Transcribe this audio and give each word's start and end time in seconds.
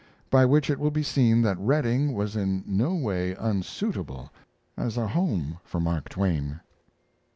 By 0.31 0.45
which 0.45 0.71
it 0.71 0.79
will 0.79 0.89
be 0.89 1.03
seen 1.03 1.43
that 1.43 1.59
Redding 1.59 2.13
was 2.13 2.35
in 2.35 2.63
no 2.65 2.95
way 2.95 3.35
unsuitable 3.35 4.31
as 4.75 4.97
a 4.97 5.05
home 5.09 5.59
for 5.63 5.79
Mark 5.79 6.09
Twain. 6.09 6.59